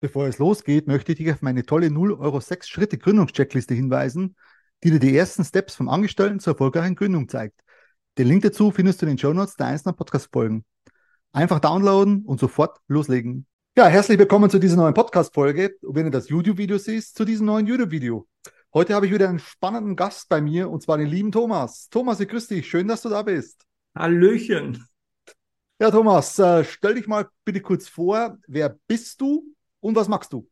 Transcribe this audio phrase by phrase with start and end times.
[0.00, 4.36] Bevor es losgeht, möchte ich dich auf meine tolle 0 Euro 6 Schritte Gründungscheckliste hinweisen,
[4.84, 7.60] die dir die ersten Steps vom Angestellten zur erfolgreichen Gründung zeigt.
[8.16, 10.64] Den Link dazu findest du in den Show Notes der einzelnen Podcast-Folgen.
[11.32, 13.48] Einfach downloaden und sofort loslegen.
[13.76, 15.74] Ja, herzlich willkommen zu dieser neuen Podcast-Folge.
[15.82, 18.28] Und wenn du das YouTube-Video siehst, zu diesem neuen YouTube-Video.
[18.72, 21.88] Heute habe ich wieder einen spannenden Gast bei mir und zwar den lieben Thomas.
[21.88, 22.68] Thomas, ich grüße dich.
[22.68, 23.64] Schön, dass du da bist.
[23.96, 24.86] Hallöchen.
[25.80, 28.38] Ja, Thomas, äh, stell dich mal bitte kurz vor.
[28.46, 29.44] Wer bist du
[29.88, 30.46] und was magst du?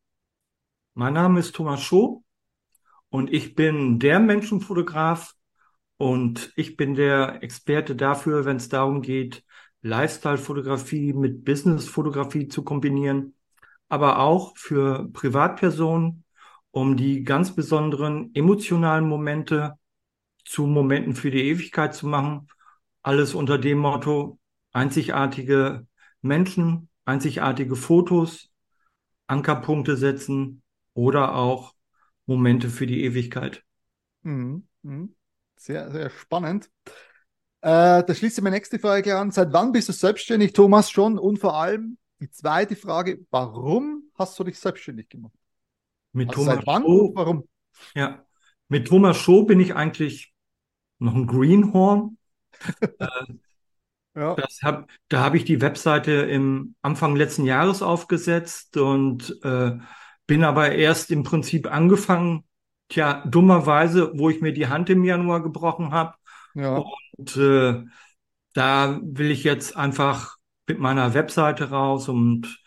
[0.95, 2.25] Mein Name ist Thomas Schoh
[3.11, 5.35] und ich bin der Menschenfotograf
[5.99, 9.45] und ich bin der Experte dafür, wenn es darum geht,
[9.83, 13.35] Lifestyle-Fotografie mit Business-Fotografie zu kombinieren,
[13.91, 16.25] aber auch für Privatpersonen,
[16.71, 19.75] um die ganz besonderen emotionalen Momente
[20.47, 22.49] zu Momenten für die Ewigkeit zu machen.
[23.03, 24.39] Alles unter dem Motto
[24.73, 25.87] einzigartige
[26.23, 28.51] Menschen, einzigartige Fotos,
[29.27, 30.63] Ankerpunkte setzen
[30.95, 31.75] oder auch
[32.27, 33.65] Momente für die Ewigkeit.
[34.23, 34.67] Mhm.
[34.83, 35.15] mhm.
[35.59, 36.71] Sehr, sehr spannend.
[37.63, 39.31] Äh, da schließt sich meine nächste Frage an.
[39.31, 41.19] Seit wann bist du selbstständig, Thomas, schon?
[41.19, 45.33] Und vor allem die zweite Frage, warum hast du dich selbstständig gemacht?
[46.13, 47.49] Mit also Thomas seit wann Show, warum?
[47.95, 48.25] Ja,
[48.69, 50.35] mit Thomas Show bin ich eigentlich
[50.99, 52.19] noch ein Greenhorn.
[52.99, 53.07] äh,
[54.17, 54.35] ja.
[54.35, 59.73] Das hab, da habe ich die Webseite im Anfang letzten Jahres aufgesetzt und äh,
[60.27, 62.45] bin aber erst im Prinzip angefangen,
[62.89, 66.15] tja, dummerweise, wo ich mir die Hand im Januar gebrochen habe.
[66.55, 66.83] Ja.
[67.17, 67.85] Und äh,
[68.55, 72.59] da will ich jetzt einfach mit meiner Webseite raus und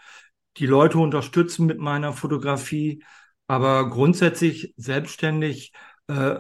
[0.58, 3.04] die Leute unterstützen mit meiner Fotografie.
[3.48, 5.74] Aber grundsätzlich selbstständig
[6.08, 6.36] äh,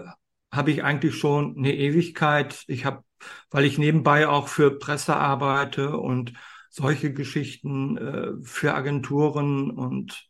[0.51, 2.63] habe ich eigentlich schon eine Ewigkeit.
[2.67, 3.03] Ich habe
[3.49, 6.33] weil ich nebenbei auch für Presse arbeite und
[6.69, 10.27] solche Geschichten äh, für Agenturen und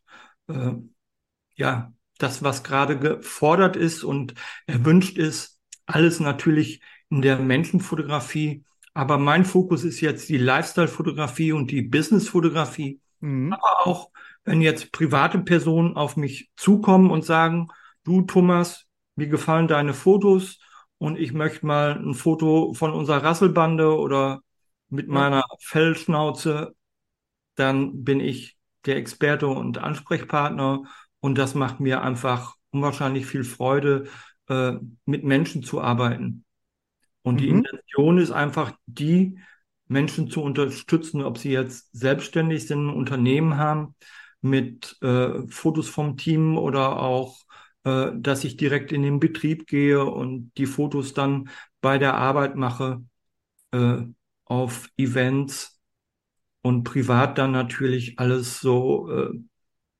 [0.47, 0.73] äh,
[1.55, 4.33] ja, das, was gerade gefordert ist und
[4.65, 8.63] erwünscht ist, alles natürlich in der Menschenfotografie.
[8.93, 12.99] Aber mein Fokus ist jetzt die Lifestyle-Fotografie und die Business-Fotografie.
[13.19, 13.53] Mhm.
[13.53, 14.11] Aber auch,
[14.43, 17.67] wenn jetzt private Personen auf mich zukommen und sagen,
[18.03, 18.88] du Thomas,
[19.19, 20.59] mir gefallen deine Fotos,
[20.99, 24.41] und ich möchte mal ein Foto von unserer Rasselbande oder
[24.89, 26.75] mit meiner Fellschnauze,
[27.55, 30.83] dann bin ich der Experte und Ansprechpartner
[31.21, 34.07] und das macht mir einfach unwahrscheinlich viel Freude,
[34.47, 34.73] äh,
[35.05, 36.43] mit Menschen zu arbeiten.
[37.21, 37.37] Und mhm.
[37.37, 39.39] die Intention ist einfach, die
[39.87, 43.95] Menschen zu unterstützen, ob sie jetzt selbstständig sind, ein Unternehmen haben,
[44.41, 47.39] mit äh, Fotos vom Team oder auch
[47.83, 51.49] äh, dass ich direkt in den Betrieb gehe und die Fotos dann
[51.81, 53.03] bei der Arbeit mache,
[53.71, 54.01] äh,
[54.45, 55.79] auf Events
[56.61, 59.39] und privat dann natürlich alles so äh,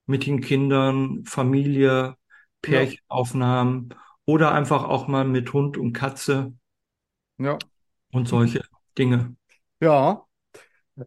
[0.05, 2.15] mit den Kindern, Familie,
[2.61, 3.97] Pärchenaufnahmen ja.
[4.25, 6.53] oder einfach auch mal mit Hund und Katze.
[7.37, 7.57] Ja.
[8.11, 8.63] Und solche
[8.97, 9.35] Dinge.
[9.79, 10.25] Ja,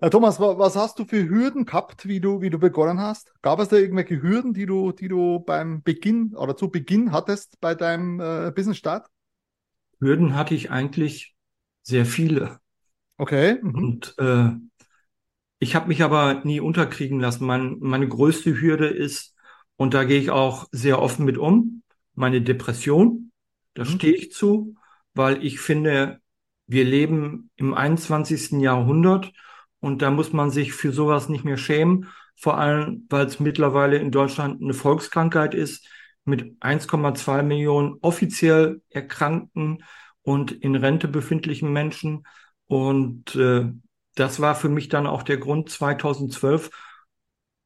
[0.01, 3.33] Herr Thomas, was hast du für Hürden gehabt, wie du, wie du begonnen hast?
[3.43, 7.61] Gab es da irgendwelche Hürden, die du, die du beim Beginn oder zu Beginn hattest
[7.61, 9.09] bei deinem äh, Business-Start?
[10.01, 11.35] Hürden hatte ich eigentlich
[11.83, 12.59] sehr viele.
[13.19, 13.59] Okay.
[13.61, 13.75] Mhm.
[13.75, 14.51] Und äh,
[15.59, 17.45] ich habe mich aber nie unterkriegen lassen.
[17.45, 19.35] Mein, meine größte Hürde ist,
[19.77, 21.83] und da gehe ich auch sehr offen mit um,
[22.15, 23.31] meine Depression.
[23.75, 23.89] Da mhm.
[23.89, 24.77] stehe ich zu,
[25.13, 26.21] weil ich finde,
[26.67, 28.63] wir leben im 21.
[28.63, 29.33] Jahrhundert
[29.83, 33.99] und da muss man sich für sowas nicht mehr schämen, vor allem weil es mittlerweile
[33.99, 35.89] in Deutschland eine Volkskrankheit ist
[36.25, 39.83] mit 1,2 Millionen offiziell erkrankten
[40.23, 42.25] und in Rente befindlichen Menschen.
[42.69, 43.73] Und äh,
[44.15, 46.71] das war für mich dann auch der Grund 2012,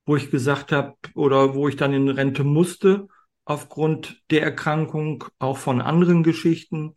[0.06, 3.08] wo ich gesagt habe oder wo ich dann in Rente musste
[3.44, 6.96] aufgrund der Erkrankung, auch von anderen Geschichten.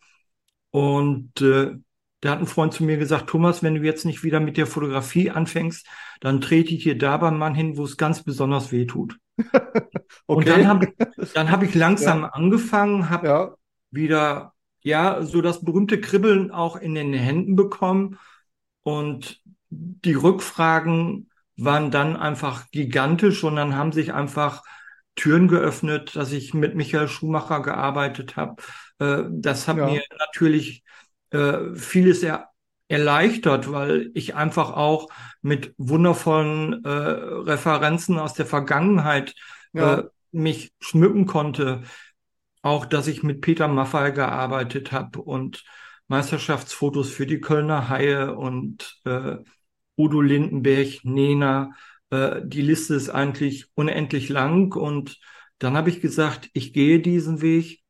[0.72, 1.76] Und äh,
[2.22, 4.68] da hat ein Freund zu mir gesagt, Thomas, wenn du jetzt nicht wieder mit der
[4.68, 5.88] Fotografie anfängst,
[6.20, 9.18] dann trete ich hier da beim Mann hin, wo es ganz besonders weh tut.
[9.38, 10.04] okay.
[10.26, 10.94] Und dann habe
[11.34, 12.30] dann hab ich langsam ja.
[12.30, 13.56] angefangen, habe ja.
[13.92, 18.18] wieder, ja, so das berühmte Kribbeln auch in den Händen bekommen.
[18.82, 24.64] Und die Rückfragen waren dann einfach gigantisch und dann haben sich einfach
[25.16, 28.62] Türen geöffnet, dass ich mit Michael Schumacher gearbeitet habe.
[29.00, 29.86] Äh, das hat ja.
[29.86, 30.84] mir natürlich
[31.32, 32.50] äh, vieles er,
[32.88, 35.10] erleichtert, weil ich einfach auch
[35.42, 39.36] mit wundervollen äh, Referenzen aus der Vergangenheit
[39.74, 40.00] ja.
[40.00, 41.84] äh, mich schmücken konnte.
[42.62, 45.64] Auch, dass ich mit Peter Maffay gearbeitet habe und
[46.08, 49.38] Meisterschaftsfotos für die Kölner Haie und äh,
[49.98, 51.72] Udo Lindenberg, Nena,
[52.12, 55.20] Äh, die Liste ist eigentlich unendlich lang und
[55.60, 57.82] dann habe ich gesagt, ich gehe diesen Weg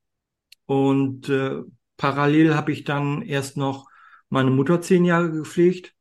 [0.66, 1.62] und äh,
[2.00, 3.88] parallel habe ich dann erst noch
[4.30, 5.94] meine Mutter zehn Jahre gepflegt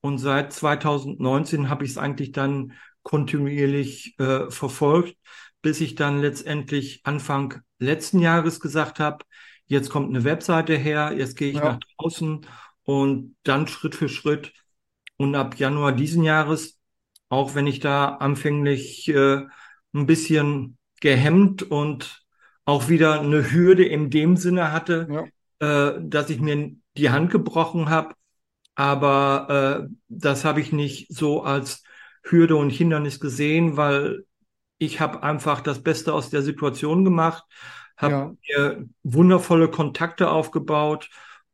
[0.00, 2.72] und seit 2019 habe ich es eigentlich dann
[3.02, 5.16] kontinuierlich äh, verfolgt,
[5.62, 9.24] bis ich dann letztendlich Anfang letzten Jahres gesagt habe,
[9.66, 11.64] jetzt kommt eine Webseite her, jetzt gehe ich ja.
[11.64, 12.46] nach draußen
[12.84, 14.52] und dann Schritt für Schritt.
[15.18, 16.78] Und ab Januar diesen Jahres,
[17.28, 19.42] auch wenn ich da anfänglich äh,
[19.94, 22.25] ein bisschen gehemmt und
[22.66, 25.28] auch wieder eine Hürde in dem Sinne hatte,
[25.60, 25.88] ja.
[25.94, 28.14] äh, dass ich mir die Hand gebrochen habe.
[28.74, 31.82] Aber äh, das habe ich nicht so als
[32.22, 34.24] Hürde und Hindernis gesehen, weil
[34.78, 37.44] ich habe einfach das Beste aus der Situation gemacht,
[37.96, 38.68] habe ja.
[38.68, 41.08] mir wundervolle Kontakte aufgebaut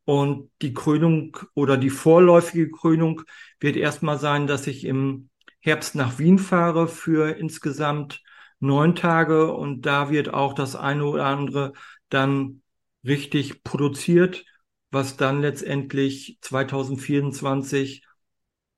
[0.05, 3.23] und die Krönung oder die vorläufige Krönung
[3.61, 5.29] wird erstmal sein, dass ich im
[5.61, 8.21] Herbst nach Wien fahre für insgesamt
[8.63, 11.73] neun Tage und da wird auch das eine oder andere
[12.09, 12.63] dann
[13.05, 14.45] richtig produziert,
[14.91, 18.05] was dann letztendlich 2024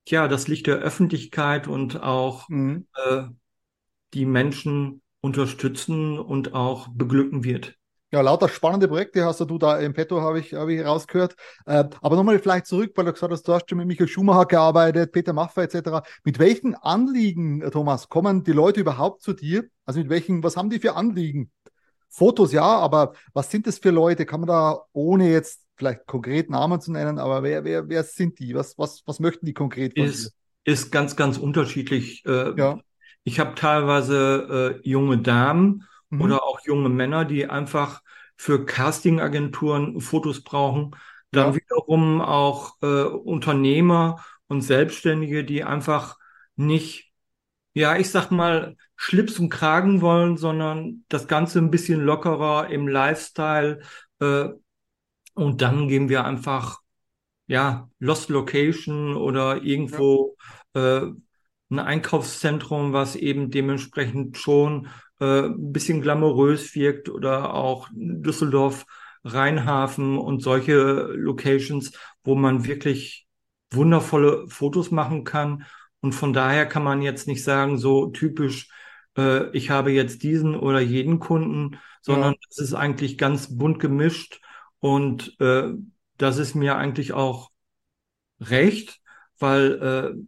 [0.08, 2.86] ja das Licht der Öffentlichkeit und auch mhm.
[2.94, 3.24] äh,
[4.14, 7.76] die Menschen unterstützen und auch beglücken wird.
[8.14, 11.34] Ja, lauter spannende Projekte hast du da im Petto, habe ich, hab ich rausgehört.
[11.66, 14.46] Äh, aber nochmal vielleicht zurück, weil du gesagt hast, du hast schon mit Michael Schumacher
[14.46, 16.06] gearbeitet, Peter Maffay etc.
[16.22, 19.64] Mit welchen Anliegen, Thomas, kommen die Leute überhaupt zu dir?
[19.84, 21.50] Also mit welchen, was haben die für Anliegen?
[22.08, 24.26] Fotos ja, aber was sind das für Leute?
[24.26, 28.38] Kann man da, ohne jetzt vielleicht konkret Namen zu nennen, aber wer, wer, wer sind
[28.38, 28.54] die?
[28.54, 30.72] Was, was, was möchten die konkret von ist, dir?
[30.72, 32.24] Ist ganz, ganz unterschiedlich.
[32.26, 32.78] Äh, ja.
[33.24, 35.82] Ich habe teilweise äh, junge Damen
[36.14, 36.22] mhm.
[36.22, 38.02] oder auch junge Männer, die einfach
[38.36, 40.96] für Castingagenturen Fotos brauchen.
[41.30, 41.56] Dann ja.
[41.56, 46.16] wiederum auch äh, Unternehmer und Selbstständige, die einfach
[46.56, 47.12] nicht,
[47.74, 52.86] ja, ich sag mal, Schlips und Kragen wollen, sondern das Ganze ein bisschen lockerer im
[52.88, 53.80] Lifestyle.
[54.20, 54.48] Äh,
[55.34, 56.80] und dann gehen wir einfach,
[57.46, 60.36] ja, Lost Location oder irgendwo
[60.74, 60.98] ja.
[60.98, 61.12] äh,
[61.70, 64.88] ein Einkaufszentrum, was eben dementsprechend schon
[65.20, 68.86] äh, ein bisschen glamourös wirkt oder auch Düsseldorf,
[69.24, 70.74] Rheinhafen und solche
[71.14, 71.92] Locations,
[72.24, 73.26] wo man wirklich
[73.70, 75.64] wundervolle Fotos machen kann.
[76.00, 78.68] Und von daher kann man jetzt nicht sagen, so typisch,
[79.16, 82.64] äh, ich habe jetzt diesen oder jeden Kunden, sondern es ja.
[82.64, 84.40] ist eigentlich ganz bunt gemischt
[84.78, 85.72] und äh,
[86.18, 87.50] das ist mir eigentlich auch
[88.40, 89.00] recht,
[89.38, 90.24] weil äh,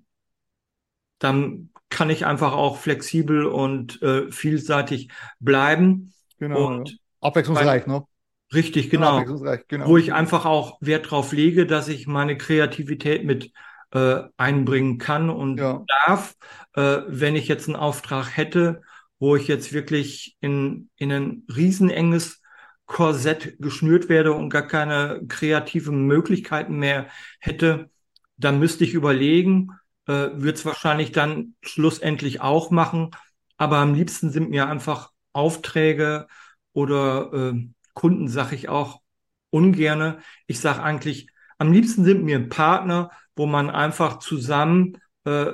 [1.19, 5.09] dann kann ich einfach auch flexibel und äh, vielseitig
[5.41, 6.13] bleiben.
[6.39, 6.67] Genau.
[6.67, 6.97] Und ja.
[7.23, 8.05] Abwechslungsreich, ne?
[8.53, 9.25] Richtig, genau.
[9.67, 9.87] genau.
[9.89, 13.51] Wo ich einfach auch Wert drauf lege, dass ich meine Kreativität mit
[13.93, 15.87] äh, einbringen kann und ja.
[16.05, 16.35] darf,
[16.75, 18.83] äh, wenn ich jetzt einen Auftrag hätte,
[19.19, 22.43] wo ich jetzt wirklich in, in ein riesenenges
[22.85, 27.07] Korsett geschnürt werde und gar keine kreativen Möglichkeiten mehr
[27.41, 27.89] hätte,
[28.37, 29.71] dann müsste ich überlegen,
[30.07, 33.11] äh, wird es wahrscheinlich dann schlussendlich auch machen.
[33.57, 36.27] Aber am liebsten sind mir einfach Aufträge
[36.73, 39.01] oder äh, Kunden, sage ich auch
[39.51, 40.19] ungerne.
[40.47, 45.53] Ich sage eigentlich, am liebsten sind mir Partner, wo man einfach zusammen äh,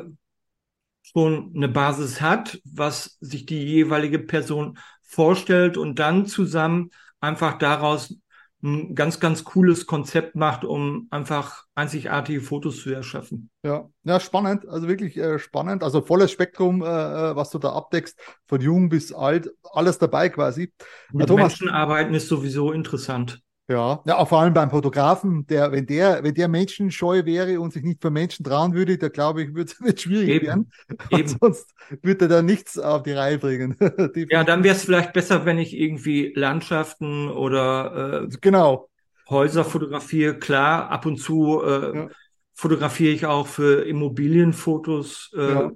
[1.03, 6.91] schon eine Basis hat, was sich die jeweilige Person vorstellt und dann zusammen
[7.21, 8.17] einfach daraus
[8.63, 13.51] ein ganz, ganz cooles Konzept macht, um einfach einzigartige Fotos zu erschaffen.
[13.65, 15.83] Ja, ja spannend, also wirklich äh, spannend.
[15.83, 20.29] Also volles Spektrum, äh, äh was du da abdeckst, von jung bis alt, alles dabei
[20.29, 20.73] quasi.
[21.13, 23.43] Mit Thomas, Menschen arbeiten ist sowieso interessant.
[23.69, 27.85] Ja, ja, vor allem beim Fotografen, der, wenn der, wenn der menschenscheu wäre und sich
[27.85, 30.47] nicht für Menschen trauen würde, da glaube ich, wird es schwierig Eben.
[30.47, 30.73] werden.
[31.11, 31.29] Eben.
[31.29, 33.77] Sonst würde er da nichts auf die Reihe bringen.
[34.31, 38.89] ja, dann wäre es vielleicht besser, wenn ich irgendwie Landschaften oder äh, genau.
[39.31, 40.39] Häuser fotografiere.
[40.39, 42.09] Klar, ab und zu äh, ja.
[42.55, 45.31] fotografiere ich auch für Immobilienfotos.
[45.37, 45.71] Äh, ja.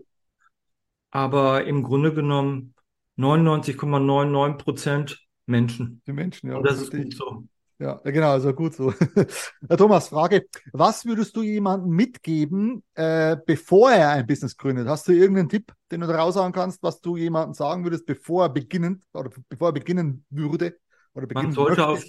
[1.12, 2.74] Aber im Grunde genommen
[3.16, 6.02] 99,99 Prozent Menschen.
[6.06, 6.56] Die Menschen, ja.
[6.56, 7.44] Und das ist gut so.
[7.78, 8.92] Ja, genau, also gut so.
[9.76, 14.88] Thomas, Frage, was würdest du jemandem mitgeben, äh, bevor er ein Business gründet?
[14.88, 18.44] Hast du irgendeinen Tipp, den du da raushauen kannst, was du jemandem sagen würdest, bevor
[18.44, 20.78] er beginnen oder bevor er beginnen würde?
[21.12, 22.04] Oder beginnen man, sollte auf,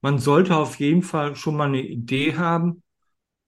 [0.00, 2.82] man sollte auf jeden Fall schon mal eine Idee haben,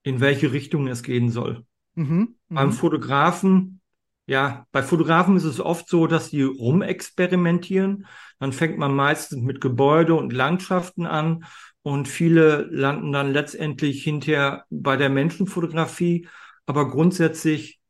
[0.04, 1.64] in welche Richtung es gehen soll.
[1.97, 2.73] Mhm, Beim mhm.
[2.73, 3.81] Fotografen
[4.26, 8.07] ja, bei Fotografen ist es oft so, dass die rumexperimentieren.
[8.38, 11.45] Dann fängt man meistens mit Gebäude und Landschaften an
[11.83, 16.28] und viele landen dann letztendlich hinterher bei der Menschenfotografie.
[16.66, 17.81] Aber grundsätzlich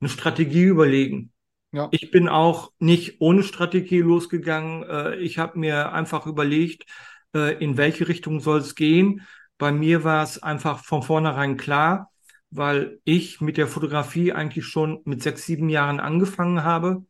[0.00, 1.30] eine Strategie überlegen.
[1.72, 1.88] Ja.
[1.90, 4.84] Ich bin auch nicht ohne Strategie losgegangen.
[4.84, 6.84] Äh, ich habe mir einfach überlegt,
[7.34, 9.26] äh, in welche Richtung soll es gehen.
[9.58, 12.10] Bei mir war es einfach von vornherein klar,
[12.54, 17.04] weil ich mit der Fotografie eigentlich schon mit sechs, sieben Jahren angefangen habe.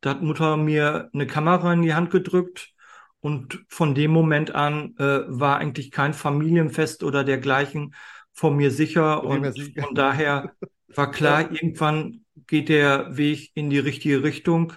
[0.00, 2.74] Da hat Mutter mir eine Kamera in die Hand gedrückt
[3.20, 7.94] und von dem Moment an äh, war eigentlich kein Familienfest oder dergleichen
[8.32, 9.22] vor mir sicher.
[9.22, 10.52] Und von daher
[10.88, 14.72] war klar, irgendwann geht der Weg in die richtige Richtung.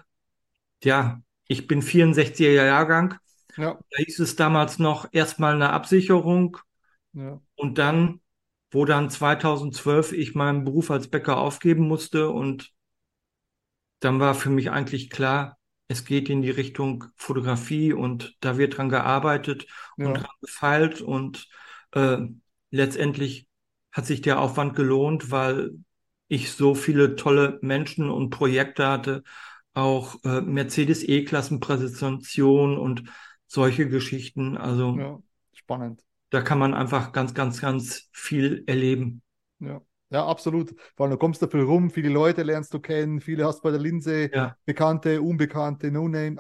[0.84, 3.16] Ja, ich bin 64er Jahrgang.
[3.58, 3.80] Ja.
[3.90, 6.58] Da hieß es damals noch erstmal eine Absicherung.
[7.14, 7.42] Ja.
[7.56, 8.22] Und dann,
[8.72, 12.72] wo dann 2012 ich meinen Beruf als Bäcker aufgeben musste und
[14.00, 15.58] dann war für mich eigentlich klar,
[15.88, 19.68] es geht in die Richtung Fotografie und da wird dran gearbeitet
[19.98, 20.08] ja.
[20.08, 21.48] und dran gefeilt und
[21.92, 22.18] äh,
[22.72, 23.48] letztendlich
[23.92, 25.72] hat sich der Aufwand gelohnt, weil
[26.28, 29.24] ich so viele tolle Menschen und Projekte hatte,
[29.74, 33.04] auch äh, Mercedes E-Klassen-Präsentation und
[33.48, 34.58] solche Geschichten.
[34.58, 35.20] Also ja,
[35.54, 36.04] spannend.
[36.36, 39.22] Da kann man einfach ganz, ganz, ganz viel erleben.
[39.60, 39.82] Ja.
[40.10, 40.76] Ja, absolut.
[40.98, 43.72] Vor allem, du kommst da viel rum, viele Leute lernst du kennen, viele hast bei
[43.72, 44.54] der Linse, ja.
[44.66, 46.36] Bekannte, Unbekannte, No-Name,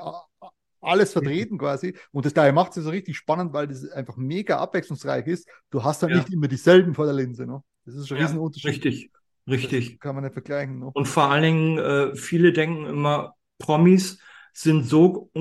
[0.81, 1.95] alles vertreten quasi.
[2.11, 5.47] Und das daher macht es so richtig spannend, weil das einfach mega abwechslungsreich ist.
[5.69, 6.17] Du hast dann ja.
[6.17, 7.45] nicht immer dieselben vor der Linse.
[7.45, 7.63] Ne?
[7.85, 8.69] Das ist ein ja, Riesenunterschied.
[8.69, 9.11] Richtig,
[9.47, 9.91] richtig.
[9.91, 10.79] Das kann man nicht vergleichen.
[10.79, 10.91] Ne?
[10.93, 14.19] Und vor allen Dingen, äh, viele denken immer, Promis
[14.51, 15.31] sind so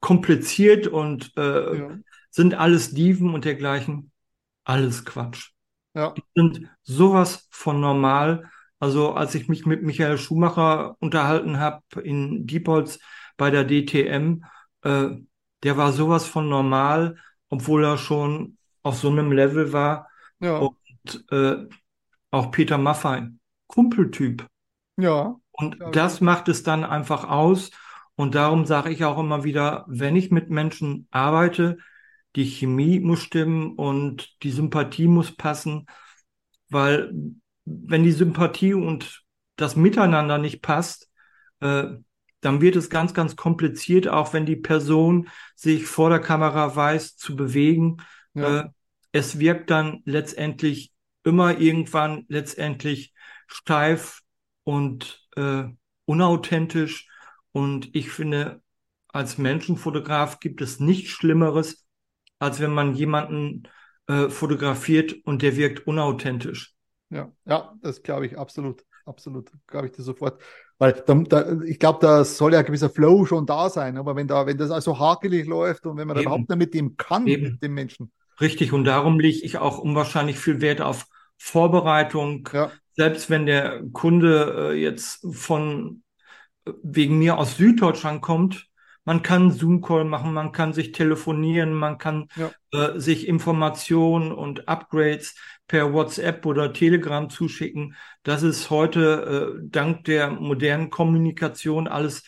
[0.00, 1.98] kompliziert und äh, ja.
[2.32, 4.10] Sind alles Diven und dergleichen.
[4.64, 5.50] Alles Quatsch.
[5.94, 6.10] Ja.
[6.12, 8.50] Die sind sowas von normal.
[8.80, 12.98] Also als ich mich mit Michael Schumacher unterhalten habe in Diepholz
[13.36, 14.44] bei der DTM,
[14.82, 15.10] äh,
[15.62, 17.16] der war sowas von normal,
[17.48, 20.08] obwohl er schon auf so einem Level war.
[20.40, 20.58] Ja.
[20.58, 21.68] Und äh,
[22.30, 23.28] auch Peter Maffay,
[23.66, 24.46] Kumpeltyp.
[24.96, 25.36] Ja.
[25.52, 27.70] Und das macht es dann einfach aus.
[28.16, 31.78] Und darum sage ich auch immer wieder, wenn ich mit Menschen arbeite,
[32.36, 35.86] die Chemie muss stimmen und die Sympathie muss passen,
[36.68, 37.12] weil
[37.64, 39.22] wenn die Sympathie und
[39.56, 41.10] das Miteinander nicht passt,
[41.60, 41.84] äh,
[42.40, 47.16] dann wird es ganz, ganz kompliziert, auch wenn die Person sich vor der Kamera weiß
[47.16, 47.98] zu bewegen.
[48.34, 48.60] Ja.
[48.60, 48.68] Äh,
[49.12, 53.14] es wirkt dann letztendlich immer irgendwann letztendlich
[53.46, 54.22] steif
[54.64, 55.64] und äh,
[56.04, 57.08] unauthentisch.
[57.52, 58.62] Und ich finde,
[59.08, 61.86] als Menschenfotograf gibt es nichts Schlimmeres,
[62.42, 63.68] als wenn man jemanden
[64.08, 66.74] äh, fotografiert und der wirkt unauthentisch.
[67.08, 68.84] Ja, ja, das glaube ich absolut.
[69.04, 70.40] Absolut, glaube ich dir sofort.
[70.78, 73.96] Weil da, da, ich glaube, da soll ja ein gewisser Flow schon da sein.
[73.96, 76.26] Aber wenn da, wenn das also hakelig läuft und wenn man Eben.
[76.26, 77.52] überhaupt nicht mit dem kann, Eben.
[77.52, 78.12] mit dem Menschen.
[78.40, 81.06] Richtig, und darum lege ich auch unwahrscheinlich viel Wert auf
[81.36, 82.48] Vorbereitung.
[82.52, 82.70] Ja.
[82.92, 86.04] Selbst wenn der Kunde äh, jetzt von
[86.64, 88.68] äh, wegen mir aus Süddeutschland kommt,
[89.04, 92.50] man kann Zoom-Call machen, man kann sich telefonieren, man kann ja.
[92.72, 95.34] äh, sich Informationen und Upgrades
[95.66, 97.96] per WhatsApp oder Telegram zuschicken.
[98.22, 102.22] Das ist heute äh, dank der modernen Kommunikation alles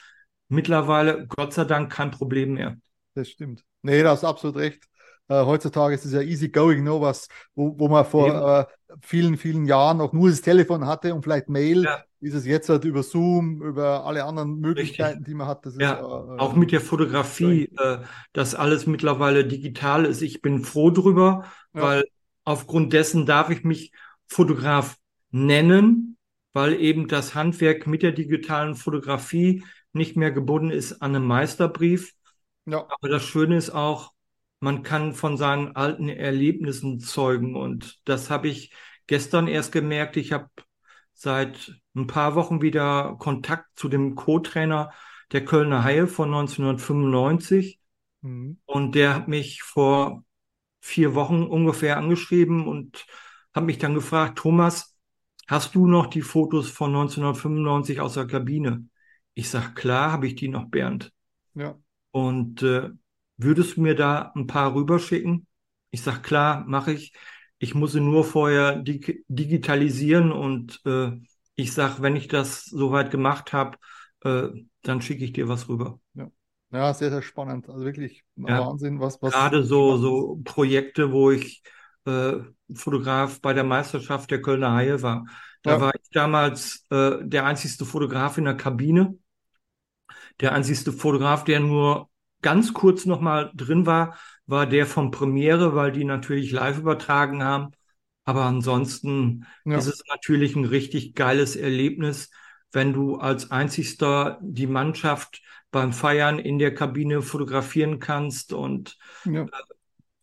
[0.49, 2.77] mittlerweile, Gott sei Dank, kein Problem mehr.
[3.15, 3.65] Das stimmt.
[3.83, 4.85] Nee, da hast absolut recht.
[5.29, 9.37] Äh, heutzutage ist es ja easy going, no, was, wo, wo man vor äh, vielen,
[9.37, 11.85] vielen Jahren auch nur das Telefon hatte und vielleicht Mail.
[11.85, 15.27] Ja ist es jetzt halt über Zoom, über alle anderen Möglichkeiten, Richtig.
[15.27, 15.67] die man hat.
[15.67, 17.99] Das ja, ist, äh, auch mit der Fotografie, äh,
[18.33, 20.23] dass alles mittlerweile digital ist.
[20.23, 21.83] Ich bin froh drüber, ja.
[21.83, 22.05] weil
[22.45, 23.93] aufgrund dessen darf ich mich
[24.27, 24.97] Fotograf
[25.31, 26.17] nennen,
[26.55, 29.63] weil eben das Handwerk mit der digitalen Fotografie
[29.93, 32.15] nicht mehr gebunden ist an einem Meisterbrief.
[32.65, 32.87] Ja.
[32.89, 34.13] Aber das Schöne ist auch,
[34.61, 37.55] man kann von seinen alten Erlebnissen zeugen.
[37.55, 38.73] Und das habe ich
[39.07, 40.17] gestern erst gemerkt.
[40.17, 40.49] Ich habe
[41.13, 44.93] seit ein paar Wochen wieder Kontakt zu dem Co-Trainer
[45.33, 47.79] der Kölner Haie von 1995.
[48.23, 48.59] Mhm.
[48.67, 50.25] Und der hat mich vor
[50.81, 53.07] vier Wochen ungefähr angeschrieben und
[53.55, 54.97] hat mich dann gefragt, Thomas,
[55.47, 58.89] hast du noch die Fotos von 1995 aus der Kabine?
[59.35, 61.13] Ich sag, klar, habe ich die noch, Bernd.
[61.55, 61.77] Ja.
[62.11, 62.91] Und äh,
[63.37, 65.47] würdest du mir da ein paar rüberschicken?
[65.91, 67.13] Ich sag, klar, mache ich.
[67.59, 71.13] Ich muss sie nur vorher dig digitalisieren und äh,
[71.57, 73.79] ich sag, wenn ich das soweit gemacht habe,
[74.23, 74.49] äh,
[74.83, 76.01] dann schicke ich dir was rüber.
[76.15, 76.29] Ja.
[76.73, 77.69] ja, sehr, sehr spannend.
[77.69, 78.67] Also wirklich ja.
[78.67, 79.33] Wahnsinn, was, was.
[79.33, 81.63] Gerade so, so Projekte, wo ich
[82.07, 82.35] äh,
[82.75, 85.27] Fotograf bei der Meisterschaft der Kölner Haie war.
[85.63, 85.81] Da ja.
[85.81, 89.19] war ich damals äh, der einzigste Fotograf in der Kabine.
[90.41, 92.11] Der einzigste Fotograf, der nur
[92.43, 97.71] ganz kurz nochmal drin war, war der von Premiere, weil die natürlich live übertragen haben.
[98.25, 99.77] Aber ansonsten ja.
[99.77, 102.31] ist es natürlich ein richtig geiles Erlebnis,
[102.73, 109.43] wenn du als einzigster die Mannschaft beim Feiern in der Kabine fotografieren kannst und ja.
[109.43, 109.49] äh,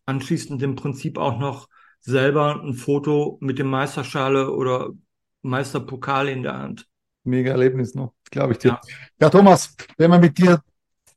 [0.06, 1.68] anschließend im Prinzip auch noch
[2.00, 4.90] selber ein Foto mit dem Meisterschale oder
[5.42, 6.88] Meisterpokal in der Hand.
[7.24, 8.68] Mega Erlebnis noch, glaube ich dir.
[8.68, 8.80] Ja.
[9.20, 10.60] ja, Thomas, wenn man mit dir,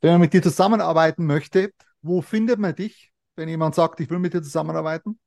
[0.01, 4.20] wenn man mit dir zusammenarbeiten möchte, wo findet man dich, wenn jemand sagt, ich will
[4.20, 5.20] mit dir zusammenarbeiten?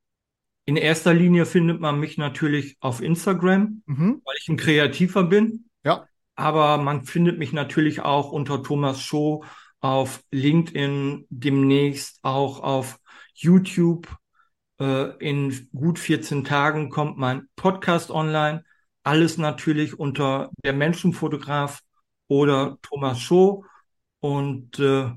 [0.69, 4.21] In erster Linie findet man mich natürlich auf Instagram, mhm.
[4.23, 5.65] weil ich ein Kreativer bin.
[5.83, 6.05] Ja.
[6.35, 9.43] Aber man findet mich natürlich auch unter Thomas Show
[9.79, 12.99] auf LinkedIn, demnächst auch auf
[13.33, 14.15] YouTube.
[14.79, 18.63] Äh, in gut 14 Tagen kommt mein Podcast online.
[19.01, 21.81] Alles natürlich unter der Menschenfotograf
[22.27, 23.65] oder Thomas Show.
[24.19, 25.09] Und äh,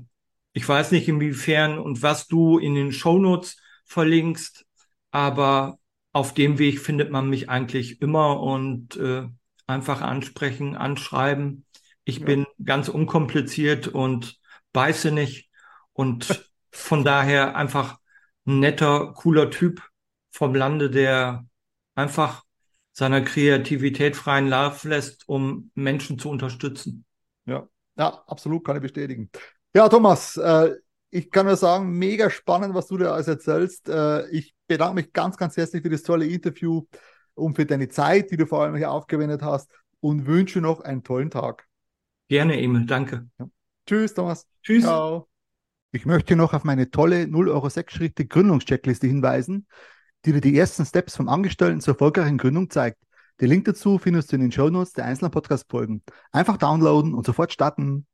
[0.53, 4.65] ich weiß nicht, inwiefern und was du in den Shownotes verlinkst,
[5.13, 5.77] aber
[6.11, 9.27] auf dem Weg findet man mich eigentlich immer und äh,
[9.67, 11.65] einfach ansprechen, anschreiben.
[12.03, 12.25] Ich ja.
[12.25, 14.39] bin ganz unkompliziert und
[14.73, 15.49] beiße nicht
[15.93, 17.99] und von daher einfach
[18.45, 19.87] ein netter, cooler Typ
[20.31, 21.45] vom Lande, der
[21.93, 22.43] einfach
[22.91, 27.05] seiner Kreativität freien Lauf lässt, um Menschen zu unterstützen.
[27.45, 27.67] Ja,
[27.97, 29.29] ja, absolut kann ich bestätigen.
[29.75, 30.73] Ja, Thomas, äh,
[31.13, 33.87] ich kann nur sagen, mega spannend, was du da alles erzählst.
[33.87, 36.83] Äh, ich bedanke mich ganz, ganz herzlich für das tolle Interview
[37.35, 41.03] und für deine Zeit, die du vor allem hier aufgewendet hast und wünsche noch einen
[41.03, 41.67] tollen Tag.
[42.29, 43.29] Gerne, Emil, danke.
[43.37, 43.47] Ja.
[43.85, 44.47] Tschüss, Thomas.
[44.63, 44.83] Tschüss.
[44.83, 45.27] Ciao.
[45.91, 49.67] Ich möchte noch auf meine tolle 0 Euro 6 Schritte Gründungscheckliste hinweisen,
[50.25, 52.97] die dir die ersten Steps vom Angestellten zur erfolgreichen Gründung zeigt.
[53.39, 56.01] Den Link dazu findest du in den Shownotes der einzelnen Podcast-Folgen.
[56.31, 58.07] Einfach downloaden und sofort starten.